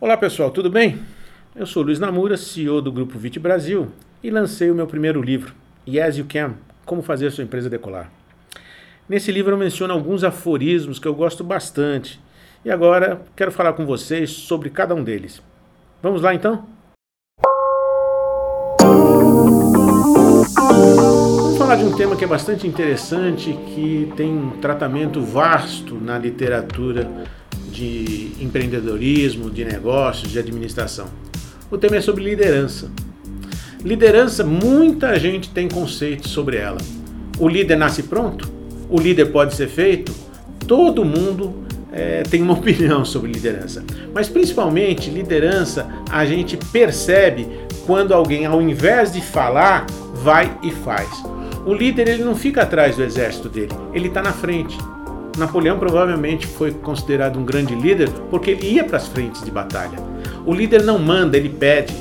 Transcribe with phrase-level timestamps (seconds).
[0.00, 1.00] Olá pessoal, tudo bem?
[1.56, 3.88] Eu sou Luiz Namura, CEO do Grupo Vit Brasil
[4.22, 5.52] e lancei o meu primeiro livro,
[5.88, 6.54] Yes You Can,
[6.86, 8.08] Como Fazer Sua Empresa Decolar.
[9.08, 12.20] Nesse livro eu menciono alguns aforismos que eu gosto bastante
[12.64, 15.42] e agora quero falar com vocês sobre cada um deles.
[16.00, 16.64] Vamos lá então?
[20.60, 26.16] Vamos falar de um tema que é bastante interessante, que tem um tratamento vasto na
[26.16, 27.10] literatura
[27.70, 31.06] de empreendedorismo, de negócios, de administração.
[31.70, 32.90] O tema é sobre liderança.
[33.84, 36.78] Liderança, muita gente tem conceitos sobre ela.
[37.38, 38.50] O líder nasce pronto?
[38.88, 40.12] O líder pode ser feito?
[40.66, 41.62] Todo mundo
[41.92, 43.84] é, tem uma opinião sobre liderança.
[44.12, 47.46] Mas principalmente, liderança a gente percebe
[47.86, 51.08] quando alguém, ao invés de falar, vai e faz.
[51.64, 54.76] O líder ele não fica atrás do exército dele, ele está na frente.
[55.38, 59.98] Napoleão provavelmente foi considerado um grande líder porque ele ia para as frentes de batalha.
[60.44, 61.94] O líder não manda, ele pede.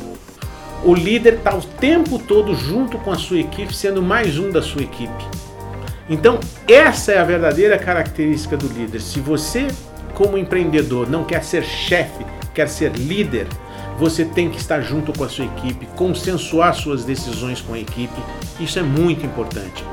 [0.83, 4.61] O líder está o tempo todo junto com a sua equipe, sendo mais um da
[4.61, 5.25] sua equipe.
[6.09, 9.02] Então, essa é a verdadeira característica do líder.
[9.02, 9.67] Se você,
[10.13, 13.47] como empreendedor, não quer ser chefe, quer ser líder,
[13.97, 18.22] você tem que estar junto com a sua equipe, consensuar suas decisões com a equipe.
[18.59, 19.83] Isso é muito importante.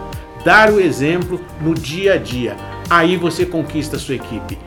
[0.45, 2.55] Dar o exemplo no dia a dia
[2.89, 4.59] aí você conquista a sua equipe.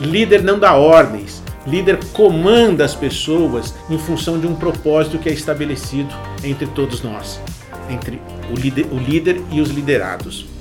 [0.00, 5.32] Líder não dá ordens, líder comanda as pessoas em função de um propósito que é
[5.32, 7.40] estabelecido entre todos nós,
[7.88, 10.53] entre o líder, o líder e os liderados.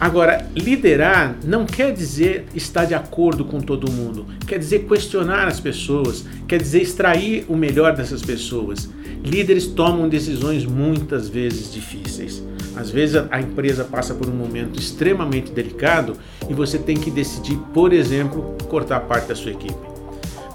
[0.00, 5.60] Agora, liderar não quer dizer estar de acordo com todo mundo, quer dizer questionar as
[5.60, 8.88] pessoas, quer dizer extrair o melhor dessas pessoas.
[9.22, 12.42] Líderes tomam decisões muitas vezes difíceis.
[12.74, 16.16] Às vezes a empresa passa por um momento extremamente delicado
[16.48, 19.90] e você tem que decidir, por exemplo, cortar parte da sua equipe.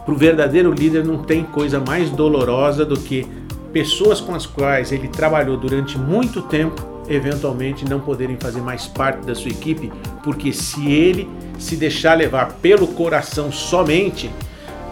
[0.04, 3.28] Para o verdadeiro líder não tem coisa mais dolorosa do que
[3.72, 9.26] pessoas com as quais ele trabalhou durante muito tempo eventualmente não poderem fazer mais parte
[9.26, 9.92] da sua equipe,
[10.24, 11.30] porque se ele
[11.60, 14.30] se deixar levar pelo coração somente,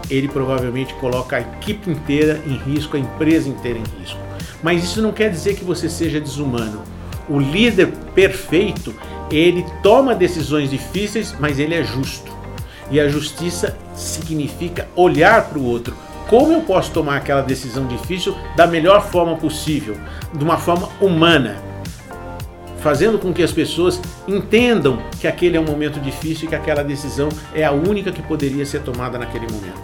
[0.09, 4.19] ele provavelmente coloca a equipe inteira em risco, a empresa inteira em risco.
[4.62, 6.81] Mas isso não quer dizer que você seja desumano.
[7.29, 8.94] O líder perfeito,
[9.31, 12.31] ele toma decisões difíceis, mas ele é justo.
[12.91, 15.96] E a justiça significa olhar para o outro.
[16.29, 19.97] Como eu posso tomar aquela decisão difícil da melhor forma possível,
[20.34, 21.57] de uma forma humana,
[22.83, 26.83] fazendo com que as pessoas entendam que aquele é um momento difícil e que aquela
[26.83, 29.81] decisão é a única que poderia ser tomada naquele momento.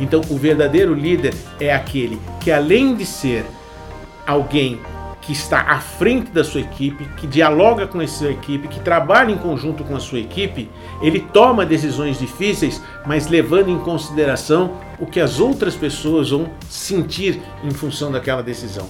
[0.00, 3.44] Então, o verdadeiro líder é aquele que, além de ser
[4.26, 4.80] alguém
[5.20, 9.30] que está à frente da sua equipe, que dialoga com a sua equipe, que trabalha
[9.30, 10.70] em conjunto com a sua equipe,
[11.02, 17.42] ele toma decisões difíceis, mas levando em consideração o que as outras pessoas vão sentir
[17.62, 18.88] em função daquela decisão.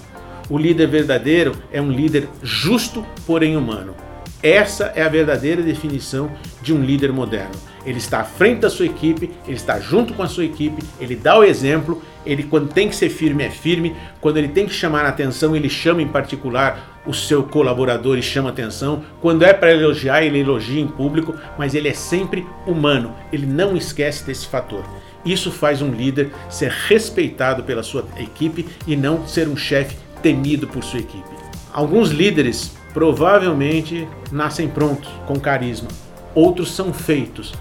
[0.51, 3.95] O líder verdadeiro é um líder justo, porém humano.
[4.43, 6.31] Essa é a verdadeira definição
[6.63, 7.55] de um líder moderno.
[7.85, 11.17] Ele está à frente da sua equipe, ele está junto com a sua equipe, ele
[11.17, 14.73] dá o exemplo, ele quando tem que ser firme é firme, quando ele tem que
[14.73, 19.03] chamar a atenção, ele chama em particular o seu colaborador e chama atenção.
[19.21, 23.77] Quando é para elogiar, ele elogia em público, mas ele é sempre humano, ele não
[23.77, 24.85] esquece desse fator.
[25.25, 30.67] Isso faz um líder ser respeitado pela sua equipe e não ser um chefe temido
[30.67, 31.29] por sua equipe.
[31.73, 35.89] Alguns líderes provavelmente nascem prontos, com carisma.
[36.35, 37.55] Outros são feitos.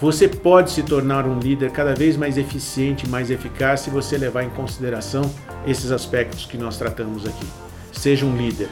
[0.00, 4.44] Você pode se tornar um líder cada vez mais eficiente, mais eficaz se você levar
[4.44, 5.22] em consideração
[5.66, 7.46] esses aspectos que nós tratamos aqui.
[7.92, 8.68] Seja um líder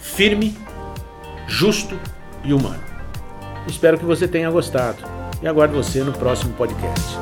[0.00, 0.56] firme,
[1.46, 1.98] justo
[2.42, 2.82] e humano.
[3.66, 4.98] Espero que você tenha gostado
[5.42, 7.18] e aguardo você no próximo podcast.